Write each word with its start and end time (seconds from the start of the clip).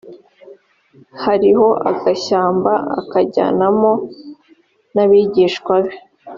hariho 1.23 1.67
agashyamba 1.91 2.73
akajyanamo 2.99 3.91
n 4.93 4.95
abigishwa 5.03 5.75
be 5.83 5.93